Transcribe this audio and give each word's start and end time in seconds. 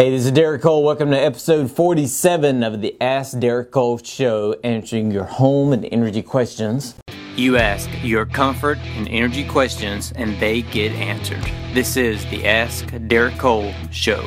Hey, 0.00 0.08
this 0.08 0.24
is 0.24 0.32
Derek 0.32 0.62
Cole. 0.62 0.82
Welcome 0.82 1.10
to 1.10 1.18
episode 1.18 1.70
47 1.70 2.62
of 2.62 2.80
the 2.80 2.96
Ask 3.02 3.38
Derek 3.38 3.70
Cole 3.70 3.98
Show, 3.98 4.56
answering 4.64 5.10
your 5.10 5.24
home 5.24 5.74
and 5.74 5.86
energy 5.92 6.22
questions. 6.22 6.94
You 7.36 7.58
ask 7.58 7.86
your 8.02 8.24
comfort 8.24 8.78
and 8.96 9.06
energy 9.10 9.46
questions, 9.46 10.10
and 10.16 10.40
they 10.40 10.62
get 10.62 10.92
answered. 10.92 11.44
This 11.74 11.98
is 11.98 12.24
the 12.30 12.48
Ask 12.48 12.90
Derek 13.08 13.36
Cole 13.36 13.74
Show. 13.90 14.22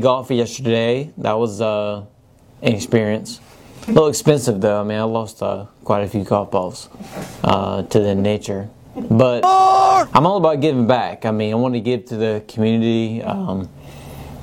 Golf 0.00 0.30
yesterday. 0.30 1.12
That 1.18 1.36
was 1.40 1.60
uh, 1.60 2.04
an 2.62 2.72
experience. 2.72 3.40
A 3.88 3.90
little 3.90 4.06
expensive 4.06 4.60
though. 4.60 4.80
I 4.80 4.84
mean, 4.84 4.98
I 4.98 5.02
lost 5.02 5.42
uh, 5.42 5.66
quite 5.82 6.04
a 6.04 6.08
few 6.08 6.22
golf 6.22 6.52
balls 6.52 6.88
uh, 7.42 7.82
to 7.82 7.98
the 7.98 8.14
nature. 8.14 8.70
But 9.08 9.44
I'm 9.44 10.26
all 10.26 10.36
about 10.36 10.60
giving 10.60 10.86
back. 10.86 11.24
I 11.24 11.30
mean, 11.30 11.52
I 11.52 11.56
want 11.56 11.74
to 11.74 11.80
give 11.80 12.06
to 12.06 12.16
the 12.16 12.44
community. 12.48 13.22
Um, 13.22 13.68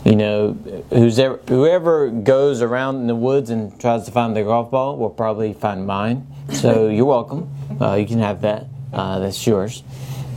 you 0.06 0.16
know, 0.16 0.54
who's 0.90 1.20
ever, 1.20 1.42
whoever 1.50 2.10
goes 2.10 2.62
around 2.62 2.98
in 2.98 3.08
the 3.08 3.16
woods 3.16 3.50
and 3.50 3.78
tries 3.80 4.06
to 4.06 4.12
find 4.12 4.38
the 4.38 4.44
golf 4.44 4.72
ball 4.72 4.96
will 4.98 5.10
probably 5.10 5.54
find 5.54 5.86
mine. 5.86 6.26
So 6.54 6.88
you're 6.90 7.06
welcome. 7.06 7.50
Uh, 7.82 7.96
you 7.96 8.06
can 8.06 8.20
have 8.20 8.42
that. 8.42 8.68
Uh, 8.94 9.20
that's 9.20 9.46
yours. 9.46 9.84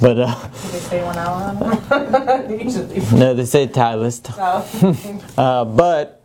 But 0.00 0.18
uh, 0.18 0.48
Did 0.48 0.52
they 0.72 0.78
say 0.78 1.04
one 1.04 1.16
hour 1.18 1.42
on 1.42 1.58
them? 1.58 2.50
Usually. 2.60 3.18
no, 3.18 3.34
they 3.34 3.44
say 3.44 3.66
Titleist. 3.66 4.34
Oh. 4.36 5.40
Uh, 5.40 5.64
but 5.66 6.22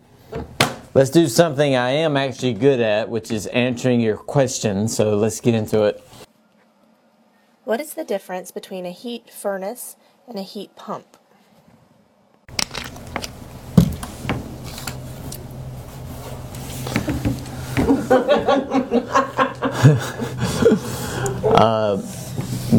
let's 0.93 1.09
do 1.09 1.27
something 1.27 1.75
I 1.75 1.89
am 1.91 2.15
actually 2.17 2.53
good 2.53 2.79
at, 2.79 3.09
which 3.09 3.31
is 3.31 3.47
answering 3.47 3.99
your 3.99 4.17
questions. 4.17 4.95
So 4.95 5.17
let's 5.17 5.39
get 5.41 5.53
into 5.53 5.83
it. 5.83 6.01
What 7.65 7.81
is 7.81 7.95
the 7.95 8.03
difference 8.03 8.51
between 8.51 8.85
a 8.85 8.91
heat 8.91 9.31
furnace 9.31 9.95
and 10.27 10.37
a 10.37 10.43
heat 10.43 10.75
pump? 10.75 11.17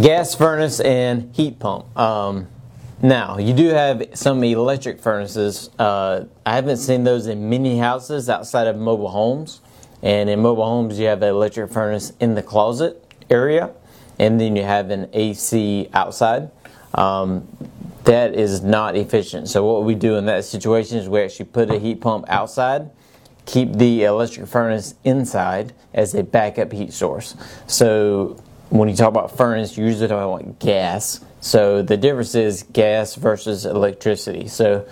gas 0.01 0.37
furnace 0.37 0.79
and 0.79 1.35
heat 1.35 1.59
pump. 1.59 1.99
Um, 1.99 2.47
now, 3.03 3.39
you 3.39 3.55
do 3.55 3.71
have 3.71 4.05
some 4.15 4.45
electric 4.45 5.01
furnaces. 5.01 5.69
Uh, 5.81 6.27
I 6.45 6.55
haven't 6.55 6.77
seen 6.77 7.03
those 7.03 7.27
in 7.27 7.51
many 7.51 7.79
houses 7.79 8.29
outside 8.29 8.69
of 8.69 8.77
mobile 8.77 9.09
homes. 9.09 9.61
And 10.01 10.31
in 10.31 10.41
mobile 10.41 10.65
homes, 10.65 10.97
you 11.01 11.07
have 11.07 11.23
an 11.23 11.31
electric 11.31 11.73
furnace 11.73 12.13
in 12.21 12.37
the 12.37 12.43
closet 12.43 13.03
area, 13.29 13.73
and 14.19 14.41
then 14.41 14.57
you 14.57 14.63
have 14.63 14.91
an 14.91 15.09
AC 15.13 15.89
outside. 15.93 16.51
Um, 16.95 17.47
that 18.05 18.35
is 18.35 18.63
not 18.63 18.97
efficient. 18.97 19.49
So, 19.49 19.65
what 19.65 19.85
we 19.85 19.95
do 19.95 20.17
in 20.17 20.27
that 20.27 20.45
situation 20.45 20.99
is 20.99 21.09
we 21.09 21.21
actually 21.23 21.47
put 21.47 21.71
a 21.71 21.79
heat 21.79 22.01
pump 22.01 22.25
outside 22.29 22.91
keep 23.47 23.73
the 23.75 24.05
electric 24.05 24.47
furnace 24.49 24.95
inside 25.05 25.73
as 25.95 26.15
a 26.15 26.23
backup 26.23 26.73
heat 26.73 26.93
source. 26.93 27.35
So 27.67 28.37
when 28.69 28.89
you 28.89 28.97
talk 28.97 29.09
about 29.09 29.37
furnace, 29.37 29.79
you 29.79 29.87
usually 29.87 30.09
talk 30.09 30.23
about 30.23 30.59
gas. 30.59 31.25
So 31.41 31.81
the 31.81 31.97
difference 31.97 32.35
is 32.35 32.65
gas 32.65 33.15
versus 33.15 33.65
electricity. 33.65 34.49
So 34.49 34.87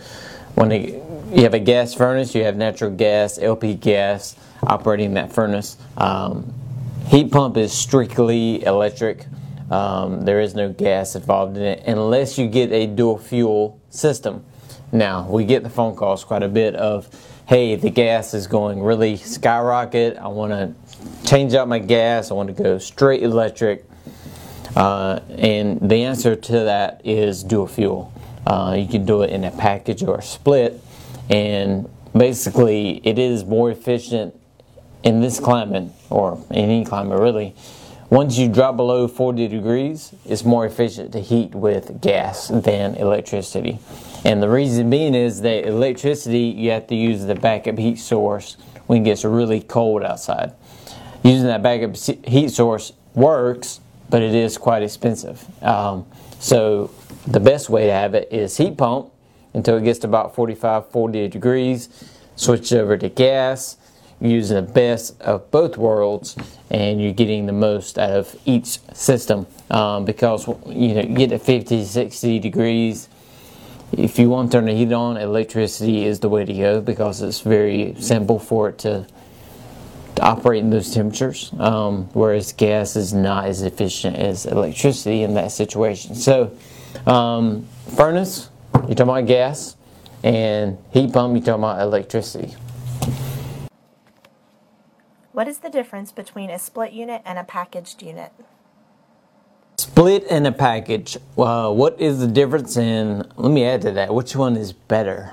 when 0.55 0.71
you 0.71 1.43
have 1.43 1.55
a 1.55 1.59
gas 1.59 1.95
furnace, 1.95 2.35
you 2.35 2.45
have 2.45 2.57
natural 2.57 2.93
gas, 2.93 3.39
LP 3.39 3.75
gas 3.75 4.37
operating 4.63 5.15
that 5.15 5.33
furnace. 5.33 5.77
Um, 5.97 6.55
heat 7.07 7.31
pump 7.31 7.57
is 7.57 7.73
strictly 7.73 8.65
electric. 8.65 9.27
Um, 9.71 10.23
there 10.23 10.41
is 10.41 10.55
no 10.55 10.71
gas 10.71 11.15
involved 11.17 11.57
in 11.57 11.63
it 11.63 11.83
unless 11.87 12.39
you 12.39 12.49
get 12.49 12.71
a 12.73 12.87
dual 12.87 13.19
fuel 13.19 13.81
system. 13.91 14.45
Now, 14.93 15.27
we 15.29 15.45
get 15.45 15.63
the 15.63 15.71
phone 15.71 15.97
calls 15.97 16.23
quite 16.23 16.43
a 16.43 16.49
bit 16.49 16.75
of, 16.77 17.09
hey, 17.47 17.75
the 17.75 17.91
gas 17.91 18.35
is 18.35 18.47
going 18.47 18.83
really 18.83 19.17
skyrocket. 19.17 20.17
I 20.19 20.29
want 20.29 20.53
to 20.53 21.29
change 21.29 21.55
out 21.55 21.67
my 21.67 21.79
gas. 21.79 22.31
I 22.31 22.35
want 22.35 22.55
to 22.55 22.63
go 22.63 22.79
straight 22.79 23.23
electric. 23.23 23.85
Uh, 24.77 25.21
and 25.31 25.81
the 25.81 26.05
answer 26.05 26.37
to 26.37 26.53
that 26.53 27.01
is 27.05 27.43
dual 27.43 27.67
fuel. 27.67 28.13
Uh, 28.47 28.77
you 28.79 28.87
can 28.87 29.05
do 29.05 29.23
it 29.23 29.31
in 29.31 29.45
a 29.45 29.51
package 29.51 30.03
or 30.03 30.19
a 30.19 30.23
split. 30.23 30.81
And 31.31 31.89
basically, 32.13 33.01
it 33.05 33.19
is 33.19 33.45
more 33.45 33.71
efficient 33.71 34.35
in 35.05 35.21
this 35.21 35.39
climate, 35.39 35.93
or 36.11 36.43
any 36.51 36.85
climate 36.85 37.21
really. 37.21 37.55
Once 38.11 38.37
you 38.39 38.49
drop 38.49 38.77
below 38.77 39.09
40 39.09 39.49
degrees, 39.49 40.15
it's 40.25 40.45
more 40.45 40.67
efficient 40.67 41.13
to 41.13 41.21
heat 41.21 41.55
with 41.55 42.01
gas 42.01 42.49
than 42.49 42.95
electricity. 42.97 43.79
And 44.25 44.43
the 44.43 44.49
reason 44.49 44.91
being 44.91 45.15
is 45.15 45.41
that 45.43 45.67
electricity, 45.67 46.43
you 46.43 46.71
have 46.71 46.87
to 46.89 46.95
use 46.95 47.25
the 47.25 47.35
backup 47.35 47.79
heat 47.79 47.99
source 47.99 48.57
when 48.87 49.03
it 49.03 49.05
gets 49.05 49.25
really 49.25 49.61
cold 49.61 50.03
outside. 50.03 50.53
Using 51.23 51.47
that 51.47 51.63
backup 51.63 51.97
heat 51.97 52.51
source 52.51 52.93
works, 53.15 53.81
but 54.11 54.23
it 54.23 54.35
is 54.35 54.59
quite 54.59 54.83
expensive. 54.83 55.45
Um, 55.63 56.07
so 56.39 56.91
the 57.27 57.41
best 57.41 57.71
way 57.71 57.87
to 57.87 57.93
have 57.93 58.15
it 58.15 58.29
is 58.31 58.57
heat 58.57 58.77
pump 58.77 59.11
until 59.55 59.77
it 59.79 59.85
gets 59.85 60.01
to 60.01 60.07
about 60.07 60.35
45, 60.35 60.91
40 60.91 61.29
degrees. 61.29 61.89
Switch 62.37 62.73
over 62.73 62.97
to 62.97 63.09
gas, 63.09 63.77
using 64.25 64.57
the 64.57 64.63
best 64.63 65.21
of 65.21 65.51
both 65.51 65.77
worlds, 65.77 66.37
and 66.71 67.01
you're 67.01 67.13
getting 67.13 67.47
the 67.47 67.53
most 67.53 67.99
out 67.99 68.11
of 68.11 68.37
each 68.45 68.79
system. 68.95 69.47
Um, 69.71 70.05
because 70.05 70.47
you 70.67 70.95
know 70.95 71.03
you 71.03 71.15
get 71.15 71.31
to 71.31 71.39
50, 71.39 71.85
60 71.85 72.39
degrees, 72.39 73.09
if 73.93 74.19
you 74.19 74.29
want 74.29 74.51
to 74.51 74.59
turn 74.59 74.67
the 74.67 74.73
heat 74.73 74.93
on, 74.93 75.17
electricity 75.17 76.05
is 76.05 76.21
the 76.21 76.29
way 76.29 76.45
to 76.45 76.53
go 76.53 76.81
because 76.81 77.23
it's 77.23 77.41
very 77.41 77.95
simple 77.99 78.39
for 78.39 78.71
it 78.71 78.79
to, 78.79 79.07
to 80.17 80.23
operate 80.23 80.63
in 80.63 80.71
those 80.71 80.93
temperatures. 80.93 81.53
Um, 81.59 82.09
whereas 82.13 82.53
gas 82.53 82.97
is 82.97 83.13
not 83.13 83.47
as 83.47 83.63
efficient 83.63 84.17
as 84.17 84.47
electricity 84.47 85.23
in 85.23 85.35
that 85.35 85.53
situation. 85.53 86.15
So, 86.15 86.57
um, 87.07 87.67
furnace, 87.97 88.49
you're 88.75 88.95
talking 88.95 89.03
about 89.03 89.27
gas, 89.27 89.77
and 90.23 90.79
heat 90.91 91.13
pump, 91.13 91.37
you're 91.37 91.45
talking 91.45 91.63
about 91.63 91.81
electricity. 91.81 92.55
What 95.35 95.49
is 95.49 95.59
the 95.59 95.69
difference 95.69 96.13
between 96.13 96.49
a 96.49 96.61
split 96.61 96.93
unit 96.93 97.21
and 97.25 97.41
a 97.41 97.43
packaged 97.43 98.05
unit? 98.05 98.31
Split 99.79 100.25
and 100.31 100.47
a 100.47 100.53
package. 100.53 101.17
Uh, 101.37 101.73
what 101.73 102.01
is 102.01 102.21
the 102.21 102.29
difference 102.29 102.77
in? 102.77 103.29
Let 103.35 103.51
me 103.51 103.65
add 103.65 103.83
to 103.83 103.91
that. 103.91 104.15
Which 104.15 104.37
one 104.37 104.57
is 104.57 104.73
better? 104.73 105.33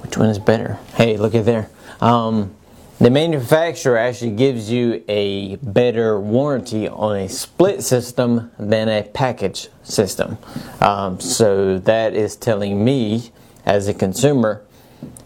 Which 0.00 0.16
one 0.16 0.28
is 0.28 0.40
better? 0.40 0.80
Hey, 0.96 1.16
look 1.16 1.36
at 1.36 1.44
there. 1.44 1.70
Um, 2.00 2.52
the 2.98 3.10
manufacturer 3.10 3.96
actually 3.96 4.32
gives 4.32 4.72
you 4.72 5.04
a 5.06 5.54
better 5.62 6.18
warranty 6.18 6.88
on 6.88 7.18
a 7.18 7.28
split 7.28 7.84
system 7.84 8.50
than 8.58 8.88
a 8.88 9.04
package 9.04 9.68
system. 9.84 10.38
Um, 10.80 11.20
so 11.20 11.78
that 11.78 12.12
is 12.12 12.34
telling 12.34 12.84
me, 12.84 13.30
as 13.64 13.86
a 13.86 13.94
consumer, 13.94 14.64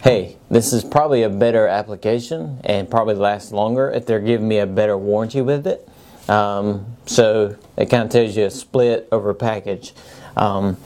hey, 0.02 0.36
this 0.50 0.72
is 0.72 0.82
probably 0.82 1.22
a 1.22 1.30
better 1.30 1.68
application 1.68 2.60
and 2.64 2.90
probably 2.90 3.14
lasts 3.14 3.52
longer 3.52 3.88
if 3.92 4.04
they're 4.04 4.18
giving 4.18 4.48
me 4.48 4.58
a 4.58 4.66
better 4.66 4.98
warranty 4.98 5.40
with 5.40 5.64
it. 5.64 5.88
Um, 6.28 6.96
so 7.06 7.56
it 7.76 7.86
kind 7.86 8.02
of 8.02 8.10
tells 8.10 8.36
you 8.36 8.46
a 8.46 8.50
split 8.50 9.08
over 9.12 9.32
package. 9.32 9.92
Um, 10.36 10.76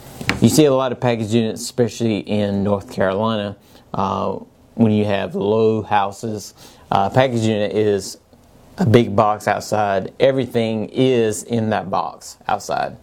you 0.43 0.51
see 0.51 0.67
a 0.67 0.73
lot 0.73 0.93
of 0.93 1.01
package 1.01 1.33
units, 1.33 1.63
especially 1.63 2.19
in 2.19 2.63
North 2.63 2.93
Carolina, 2.93 3.57
uh, 3.95 4.33
when 4.75 4.93
you 4.93 5.07
have 5.07 5.35
low 5.35 5.81
houses. 5.81 6.53
Uh, 6.91 7.09
package 7.09 7.43
unit 7.43 7.73
is 7.73 8.19
a 8.77 8.85
big 8.85 9.17
box 9.17 9.49
outside. 9.49 10.13
Everything 10.21 10.91
is 10.91 11.43
in 11.43 11.71
that 11.71 11.89
box 11.89 12.37
outside. 12.49 12.99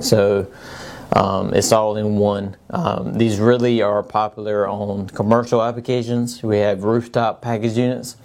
So 0.00 0.50
um, 1.12 1.54
it's 1.54 1.72
all 1.72 1.96
in 1.96 2.16
one. 2.16 2.56
Um, 2.70 3.14
these 3.14 3.38
really 3.38 3.82
are 3.82 4.02
popular 4.02 4.68
on 4.68 5.08
commercial 5.08 5.62
applications. 5.62 6.42
We 6.42 6.58
have 6.58 6.84
rooftop 6.84 7.40
package 7.40 7.76
units 7.76 8.16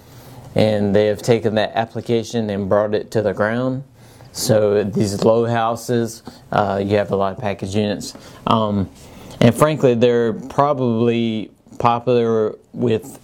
and 0.55 0.95
they 0.95 1.07
have 1.07 1.21
taken 1.21 1.55
that 1.55 1.71
application 1.75 2.49
and 2.49 2.69
brought 2.69 2.93
it 2.93 3.11
to 3.11 3.21
the 3.21 3.33
ground. 3.33 3.83
So 4.31 4.83
these 4.83 5.23
low 5.23 5.45
houses, 5.45 6.23
uh, 6.51 6.81
you 6.83 6.97
have 6.97 7.11
a 7.11 7.15
lot 7.15 7.33
of 7.33 7.39
package 7.39 7.75
units, 7.75 8.15
um, 8.47 8.89
and 9.39 9.53
frankly, 9.53 9.93
they're 9.93 10.33
probably 10.33 11.51
popular 11.77 12.55
with. 12.73 13.19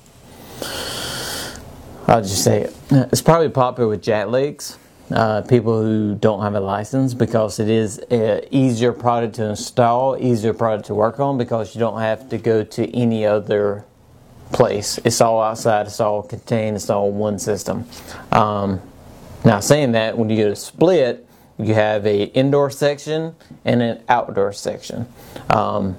I'll 2.07 2.21
just 2.21 2.43
say 2.43 2.61
it. 2.61 2.75
It's 2.91 3.21
probably 3.21 3.49
popular 3.49 3.89
with 3.89 4.03
jacklegs, 4.03 4.77
uh, 5.11 5.41
people 5.41 5.81
who 5.81 6.15
don't 6.15 6.41
have 6.41 6.55
a 6.55 6.59
license, 6.59 7.13
because 7.13 7.59
it 7.59 7.69
is 7.69 7.97
an 8.09 8.41
easier 8.51 8.93
product 8.93 9.35
to 9.35 9.49
install, 9.49 10.17
easier 10.17 10.53
product 10.53 10.85
to 10.87 10.93
work 10.93 11.19
on, 11.19 11.37
because 11.37 11.73
you 11.75 11.79
don't 11.79 11.99
have 11.99 12.29
to 12.29 12.37
go 12.37 12.63
to 12.63 12.95
any 12.95 13.25
other 13.25 13.85
place. 14.51 14.99
It's 15.03 15.21
all 15.21 15.41
outside. 15.41 15.87
It's 15.87 15.99
all 15.99 16.23
contained. 16.23 16.75
It's 16.75 16.89
all 16.89 17.11
one 17.11 17.39
system. 17.39 17.85
Um, 18.31 18.81
now, 19.45 19.59
saying 19.59 19.93
that, 19.93 20.17
when 20.17 20.29
you 20.29 20.37
go 20.37 20.49
to 20.49 20.55
split, 20.55 21.25
you 21.57 21.73
have 21.73 22.05
a 22.05 22.23
indoor 22.23 22.69
section 22.69 23.35
and 23.65 23.81
an 23.81 24.03
outdoor 24.09 24.53
section. 24.53 25.07
Um, 25.49 25.97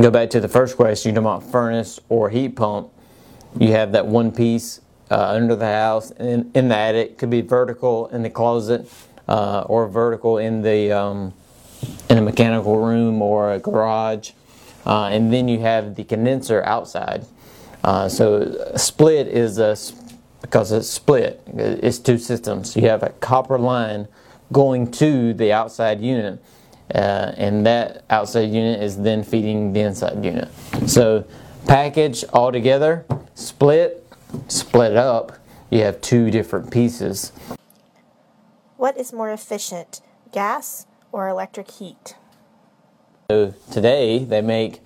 go 0.00 0.10
back 0.10 0.30
to 0.30 0.40
the 0.40 0.48
first 0.48 0.76
question, 0.76 1.10
you 1.10 1.14
talking 1.14 1.26
about 1.26 1.50
furnace 1.50 2.00
or 2.08 2.30
heat 2.30 2.56
pump. 2.56 2.90
You 3.58 3.72
have 3.72 3.92
that 3.92 4.06
one 4.06 4.32
piece 4.32 4.80
uh, 5.10 5.28
under 5.28 5.56
the 5.56 5.66
house 5.66 6.10
and 6.12 6.54
in 6.56 6.68
the 6.68 6.76
attic, 6.76 7.18
could 7.18 7.30
be 7.30 7.40
vertical 7.40 8.08
in 8.08 8.22
the 8.22 8.30
closet 8.30 8.90
uh, 9.28 9.64
or 9.66 9.88
vertical 9.88 10.38
in 10.38 10.62
the 10.62 10.92
um, 10.92 11.32
in 12.08 12.18
a 12.18 12.22
mechanical 12.22 12.78
room 12.78 13.22
or 13.22 13.52
a 13.52 13.58
garage. 13.58 14.32
Uh, 14.86 15.06
and 15.06 15.32
then 15.32 15.48
you 15.48 15.58
have 15.58 15.96
the 15.96 16.04
condenser 16.04 16.62
outside. 16.64 17.26
Uh, 17.84 18.08
so 18.08 18.72
split 18.76 19.28
is 19.28 19.58
a 19.58 19.76
because 20.40 20.72
it's 20.72 20.88
split. 20.88 21.42
It's 21.46 21.98
two 21.98 22.18
systems. 22.18 22.76
You 22.76 22.88
have 22.88 23.02
a 23.02 23.10
copper 23.10 23.58
line 23.58 24.08
going 24.52 24.90
to 24.92 25.34
the 25.34 25.52
outside 25.52 26.00
unit, 26.00 26.42
uh, 26.94 27.32
and 27.36 27.66
that 27.66 28.04
outside 28.08 28.50
unit 28.50 28.82
is 28.82 28.96
then 28.96 29.22
feeding 29.22 29.72
the 29.72 29.80
inside 29.80 30.24
unit. 30.24 30.48
So 30.86 31.24
package 31.66 32.24
all 32.32 32.50
together, 32.50 33.04
split, 33.34 34.06
split 34.48 34.96
up. 34.96 35.38
You 35.70 35.82
have 35.82 36.00
two 36.00 36.30
different 36.30 36.70
pieces. 36.70 37.32
What 38.76 38.96
is 38.96 39.12
more 39.12 39.30
efficient, 39.30 40.00
gas 40.32 40.86
or 41.12 41.28
electric 41.28 41.70
heat? 41.70 42.14
So 43.30 43.54
today 43.70 44.24
they 44.24 44.40
make 44.40 44.80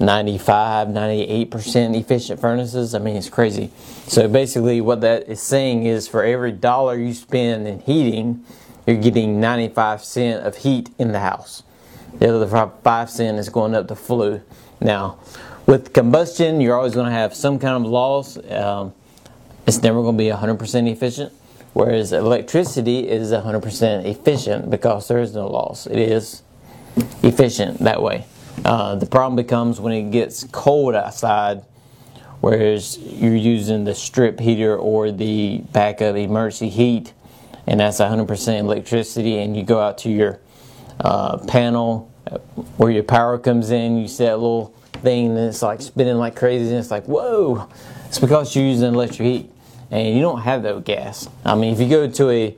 95, 0.00 0.88
98% 0.88 1.98
efficient 1.98 2.40
furnaces. 2.40 2.94
I 2.94 2.98
mean, 2.98 3.16
it's 3.16 3.28
crazy. 3.28 3.70
So 4.06 4.28
basically, 4.28 4.80
what 4.80 5.00
that 5.02 5.28
is 5.28 5.40
saying 5.40 5.84
is 5.84 6.08
for 6.08 6.24
every 6.24 6.52
dollar 6.52 6.96
you 6.96 7.14
spend 7.14 7.66
in 7.66 7.80
heating, 7.80 8.44
you're 8.86 8.96
getting 8.96 9.40
95 9.40 10.02
cent 10.02 10.46
of 10.46 10.56
heat 10.56 10.90
in 10.98 11.12
the 11.12 11.20
house. 11.20 11.62
The 12.18 12.34
other 12.34 12.70
5 12.82 13.10
cent 13.10 13.38
is 13.38 13.48
going 13.48 13.74
up 13.74 13.88
to 13.88 13.94
flue. 13.94 14.42
Now, 14.80 15.18
with 15.68 15.92
combustion, 15.92 16.62
you're 16.62 16.74
always 16.74 16.94
going 16.94 17.04
to 17.04 17.12
have 17.12 17.34
some 17.34 17.58
kind 17.58 17.84
of 17.84 17.90
loss. 17.90 18.38
Um, 18.50 18.94
it's 19.66 19.82
never 19.82 20.00
going 20.00 20.16
to 20.16 20.24
be 20.24 20.30
100% 20.30 20.90
efficient. 20.90 21.30
Whereas 21.74 22.14
electricity 22.14 23.06
is 23.06 23.32
100% 23.32 24.06
efficient 24.06 24.70
because 24.70 25.08
there 25.08 25.18
is 25.18 25.34
no 25.34 25.46
loss. 25.46 25.86
It 25.86 25.98
is 25.98 26.42
efficient 27.22 27.80
that 27.80 28.02
way. 28.02 28.24
Uh, 28.64 28.94
the 28.94 29.04
problem 29.04 29.36
becomes 29.36 29.78
when 29.78 29.92
it 29.92 30.10
gets 30.10 30.44
cold 30.44 30.94
outside, 30.94 31.62
whereas 32.40 32.96
you're 32.98 33.36
using 33.36 33.84
the 33.84 33.94
strip 33.94 34.40
heater 34.40 34.74
or 34.74 35.12
the 35.12 35.58
backup 35.72 36.16
emergency 36.16 36.70
heat, 36.70 37.12
and 37.66 37.78
that's 37.78 38.00
100% 38.00 38.58
electricity, 38.58 39.38
and 39.38 39.54
you 39.54 39.64
go 39.64 39.78
out 39.80 39.98
to 39.98 40.08
your 40.08 40.40
uh, 41.00 41.36
panel 41.46 42.10
where 42.76 42.90
your 42.90 43.02
power 43.02 43.38
comes 43.38 43.70
in, 43.70 43.98
you 43.98 44.08
see 44.08 44.24
that 44.24 44.36
little 44.36 44.74
thing, 45.02 45.28
and 45.28 45.38
it's 45.38 45.62
like 45.62 45.80
spinning 45.80 46.16
like 46.16 46.36
crazy, 46.36 46.68
and 46.68 46.78
it's 46.78 46.90
like, 46.90 47.04
whoa! 47.04 47.68
It's 48.06 48.18
because 48.18 48.54
you're 48.54 48.64
using 48.64 48.94
electric 48.94 49.26
heat, 49.26 49.50
and 49.90 50.14
you 50.14 50.20
don't 50.20 50.40
have 50.40 50.62
that 50.62 50.74
with 50.74 50.84
gas. 50.84 51.28
I 51.44 51.54
mean, 51.54 51.72
if 51.72 51.80
you 51.80 51.88
go 51.88 52.08
to 52.08 52.30
a 52.30 52.56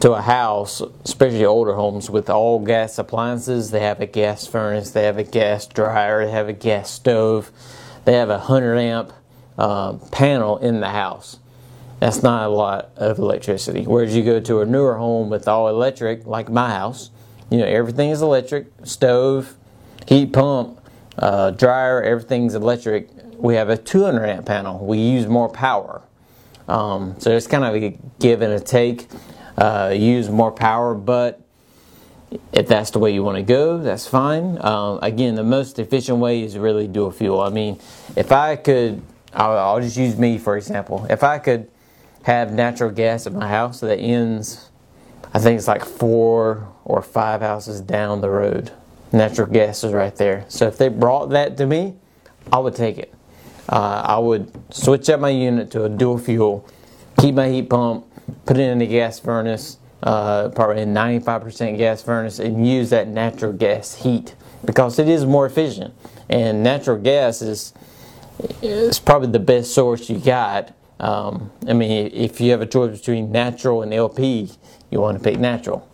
to 0.00 0.12
a 0.12 0.20
house, 0.20 0.82
especially 1.04 1.44
older 1.44 1.74
homes 1.74 2.10
with 2.10 2.28
all 2.28 2.58
gas 2.58 2.98
appliances, 2.98 3.70
they 3.70 3.80
have 3.80 4.00
a 4.00 4.06
gas 4.06 4.46
furnace, 4.46 4.90
they 4.90 5.04
have 5.04 5.16
a 5.16 5.24
gas 5.24 5.66
dryer, 5.66 6.24
they 6.26 6.30
have 6.30 6.48
a 6.48 6.52
gas 6.52 6.90
stove, 6.90 7.50
they 8.04 8.12
have 8.12 8.28
a 8.28 8.38
100 8.38 8.76
amp 8.76 9.12
uh, 9.58 9.94
panel 10.10 10.58
in 10.58 10.80
the 10.80 10.90
house. 10.90 11.38
That's 11.98 12.22
not 12.22 12.46
a 12.46 12.50
lot 12.50 12.90
of 12.96 13.18
electricity. 13.18 13.84
Whereas 13.84 14.14
you 14.14 14.22
go 14.22 14.38
to 14.38 14.60
a 14.60 14.66
newer 14.66 14.96
home 14.96 15.30
with 15.30 15.48
all 15.48 15.68
electric, 15.68 16.26
like 16.26 16.50
my 16.50 16.68
house, 16.68 17.10
you 17.50 17.58
know, 17.58 17.66
everything 17.66 18.10
is 18.10 18.22
electric 18.22 18.66
stove, 18.84 19.56
heat 20.06 20.32
pump, 20.32 20.80
uh, 21.18 21.50
dryer, 21.50 22.02
everything's 22.02 22.54
electric. 22.54 23.08
We 23.36 23.54
have 23.54 23.68
a 23.68 23.76
200 23.76 24.24
amp 24.24 24.46
panel. 24.46 24.84
We 24.84 24.98
use 24.98 25.26
more 25.26 25.48
power. 25.48 26.02
Um, 26.68 27.14
so 27.18 27.30
it's 27.30 27.46
kind 27.46 27.64
of 27.64 27.74
a 27.74 27.98
give 28.18 28.42
and 28.42 28.52
a 28.52 28.60
take 28.60 29.06
uh, 29.56 29.94
use 29.96 30.28
more 30.28 30.52
power, 30.52 30.94
but 30.94 31.40
if 32.52 32.66
that's 32.66 32.90
the 32.90 32.98
way 32.98 33.14
you 33.14 33.22
want 33.22 33.36
to 33.36 33.42
go, 33.42 33.78
that's 33.78 34.06
fine. 34.06 34.58
Uh, 34.58 34.98
again, 35.02 35.34
the 35.34 35.44
most 35.44 35.78
efficient 35.78 36.18
way 36.18 36.42
is 36.42 36.58
really 36.58 36.88
dual 36.88 37.10
fuel. 37.10 37.40
I 37.40 37.50
mean, 37.50 37.78
if 38.16 38.32
I 38.32 38.56
could, 38.56 39.00
I'll, 39.32 39.56
I'll, 39.56 39.80
just 39.80 39.96
use 39.96 40.18
me 40.18 40.38
for 40.38 40.56
example. 40.56 41.06
If 41.08 41.22
I 41.22 41.38
could 41.38 41.70
have 42.24 42.52
natural 42.52 42.90
gas 42.90 43.26
at 43.26 43.32
my 43.32 43.48
house 43.48 43.80
that 43.80 43.98
ends, 43.98 44.70
I 45.36 45.38
think 45.38 45.58
it's 45.58 45.68
like 45.68 45.84
four 45.84 46.66
or 46.86 47.02
five 47.02 47.42
houses 47.42 47.82
down 47.82 48.22
the 48.22 48.30
road. 48.30 48.72
Natural 49.12 49.46
gas 49.46 49.84
is 49.84 49.92
right 49.92 50.16
there. 50.16 50.46
So 50.48 50.66
if 50.66 50.78
they 50.78 50.88
brought 50.88 51.26
that 51.26 51.58
to 51.58 51.66
me, 51.66 51.96
I 52.50 52.58
would 52.58 52.74
take 52.74 52.96
it. 52.96 53.12
Uh, 53.68 54.00
I 54.02 54.18
would 54.18 54.50
switch 54.72 55.10
up 55.10 55.20
my 55.20 55.28
unit 55.28 55.70
to 55.72 55.84
a 55.84 55.90
dual 55.90 56.16
fuel, 56.16 56.66
keep 57.20 57.34
my 57.34 57.50
heat 57.50 57.68
pump, 57.68 58.06
put 58.46 58.56
it 58.56 58.62
in 58.62 58.80
a 58.80 58.86
gas 58.86 59.20
furnace, 59.20 59.76
uh, 60.02 60.48
probably 60.48 60.80
a 60.80 60.86
95% 60.86 61.76
gas 61.76 62.00
furnace, 62.00 62.38
and 62.38 62.66
use 62.66 62.88
that 62.88 63.06
natural 63.06 63.52
gas 63.52 63.96
heat 63.96 64.34
because 64.64 64.98
it 64.98 65.06
is 65.06 65.26
more 65.26 65.44
efficient. 65.44 65.92
And 66.30 66.62
natural 66.62 66.96
gas 66.96 67.42
is 67.42 67.74
is 68.62 68.98
probably 68.98 69.28
the 69.28 69.38
best 69.38 69.74
source 69.74 70.08
you 70.08 70.18
got. 70.18 70.72
Um, 70.98 71.50
I 71.68 71.74
mean, 71.74 72.10
if 72.14 72.40
you 72.40 72.52
have 72.52 72.62
a 72.62 72.66
choice 72.66 72.98
between 72.98 73.30
natural 73.30 73.82
and 73.82 73.92
LP, 73.92 74.50
you 74.90 75.00
want 75.00 75.18
to 75.18 75.22
pick 75.22 75.38
natural. 75.38 75.88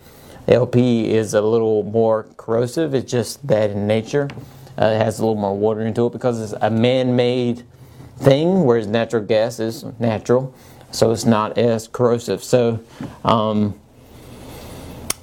LP 0.48 1.10
is 1.10 1.34
a 1.34 1.40
little 1.40 1.82
more 1.84 2.26
corrosive. 2.36 2.94
It's 2.94 3.10
just 3.10 3.46
that 3.46 3.70
in 3.70 3.86
nature. 3.86 4.28
Uh, 4.78 4.86
it 4.86 4.98
has 4.98 5.18
a 5.18 5.22
little 5.22 5.40
more 5.40 5.56
water 5.56 5.82
into 5.82 6.06
it 6.06 6.12
because 6.12 6.40
it's 6.40 6.60
a 6.62 6.70
man-made 6.70 7.62
thing, 8.18 8.64
whereas 8.64 8.86
natural 8.86 9.22
gas 9.22 9.60
is 9.60 9.84
natural 9.98 10.54
so 10.92 11.10
it's 11.10 11.24
not 11.24 11.58
as 11.58 11.88
corrosive. 11.88 12.44
So 12.44 12.80
um, 13.24 13.78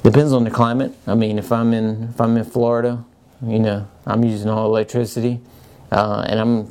depends 0.03 0.33
on 0.33 0.43
the 0.43 0.51
climate. 0.51 0.93
I 1.07 1.15
mean, 1.15 1.37
if 1.37 1.51
I'm 1.51 1.73
in 1.73 2.09
if 2.09 2.19
I'm 2.19 2.35
in 2.35 2.43
Florida, 2.43 3.05
you 3.45 3.59
know, 3.59 3.87
I'm 4.05 4.23
using 4.23 4.49
all 4.49 4.65
electricity, 4.65 5.39
uh, 5.91 6.25
and 6.27 6.39
I'm 6.39 6.67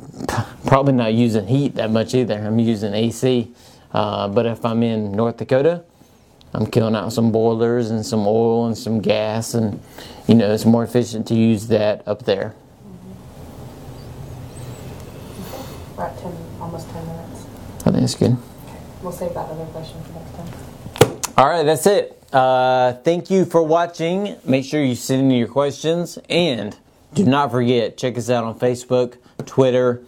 probably 0.67 0.93
not 0.93 1.15
using 1.15 1.47
heat 1.47 1.77
that 1.77 1.91
much 1.91 2.15
either. 2.15 2.35
I'm 2.35 2.59
using 2.59 2.93
AC. 2.93 3.53
Uh, 3.91 4.29
but 4.29 4.45
if 4.45 4.67
I'm 4.67 4.83
in 4.83 5.13
North 5.13 5.39
Dakota, 5.39 5.83
I'm 6.55 6.67
killing 6.67 6.95
out 6.95 7.13
some 7.13 7.31
boilers 7.31 7.91
and 7.91 8.05
some 8.05 8.27
oil 8.27 8.67
and 8.67 8.77
some 8.77 9.01
gas, 9.01 9.55
and 9.55 9.81
you 10.27 10.35
know, 10.35 10.53
it's 10.53 10.65
more 10.65 10.85
efficient 10.85 11.27
to 11.29 11.35
use 11.35 11.69
that 11.69 12.07
up 12.07 12.25
there. 12.25 12.55
We're 15.97 16.05
at 16.05 16.19
10, 16.19 16.33
almost 16.61 16.89
10 16.91 17.07
minutes. 17.07 17.47
I 17.85 17.91
think 17.91 18.03
it's 18.03 18.15
good. 18.15 18.37
We'll 19.03 19.13
save 19.13 19.35
that 19.35 19.49
other 19.49 19.65
question 19.67 20.03
for 20.03 20.13
next 20.13 20.35
time. 20.35 21.35
All 21.37 21.49
right, 21.49 21.63
that's 21.63 21.87
it. 21.87 22.23
Uh, 22.33 22.95
thank 22.95 23.31
you 23.31 23.45
for 23.45 23.63
watching. 23.63 24.37
Make 24.45 24.65
sure 24.65 24.83
you 24.83 24.95
send 24.95 25.23
in 25.23 25.31
your 25.31 25.49
questions 25.49 26.19
and 26.29 26.77
do 27.15 27.25
not 27.25 27.51
forget 27.51 27.97
check 27.97 28.19
us 28.19 28.29
out 28.29 28.45
on 28.45 28.59
Facebook, 28.59 29.17
Twitter. 29.47 30.03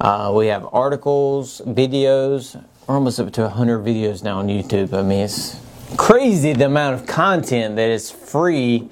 Uh, 0.00 0.32
we 0.34 0.46
have 0.46 0.66
articles, 0.72 1.60
videos. 1.66 2.62
We're 2.86 2.94
almost 2.94 3.20
up 3.20 3.32
to 3.32 3.42
100 3.42 3.84
videos 3.84 4.22
now 4.22 4.38
on 4.38 4.46
YouTube. 4.46 4.92
I 4.94 5.02
mean, 5.02 5.20
it's 5.20 5.60
crazy 5.96 6.52
the 6.52 6.66
amount 6.66 7.00
of 7.00 7.06
content 7.06 7.76
that 7.76 7.88
is 7.88 8.10
free 8.10 8.88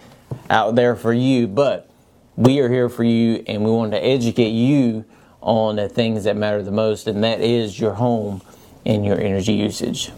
out 0.49 0.75
there 0.75 0.97
for 0.97 1.13
you, 1.13 1.47
but 1.47 1.91
we 2.37 2.61
are 2.61 2.69
here 2.69 2.89
for 2.89 3.05
you 3.05 3.43
and 3.47 3.65
we 3.65 3.71
want 3.71 3.93
to 3.93 3.99
educate 3.99 4.51
you 4.51 5.05
on 5.41 5.77
the 5.77 5.89
things 5.89 6.25
that 6.25 6.37
matter 6.37 6.63
the 6.63 6.71
most, 6.71 7.07
and 7.07 7.23
that 7.23 7.41
is 7.41 7.79
your 7.79 7.95
home 7.95 8.43
and 8.85 9.05
your 9.05 9.21
energy 9.21 9.53
usage. 9.53 10.11